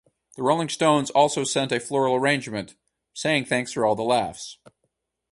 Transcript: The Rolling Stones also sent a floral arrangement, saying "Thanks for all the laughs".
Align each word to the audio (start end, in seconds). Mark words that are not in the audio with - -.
The 0.35 0.41
Rolling 0.41 0.69
Stones 0.69 1.11
also 1.11 1.43
sent 1.43 1.71
a 1.71 1.79
floral 1.79 2.15
arrangement, 2.15 2.75
saying 3.13 3.45
"Thanks 3.45 3.71
for 3.73 3.85
all 3.85 3.93
the 3.95 4.01
laughs". 4.01 4.57